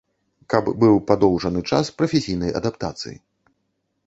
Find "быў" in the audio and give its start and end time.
0.83-0.95